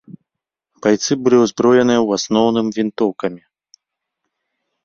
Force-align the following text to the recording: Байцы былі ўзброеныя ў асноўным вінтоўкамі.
Байцы 0.85 1.11
былі 1.25 1.37
ўзброеныя 1.41 1.99
ў 2.05 2.21
асноўным 2.21 2.67
вінтоўкамі. 2.79 3.41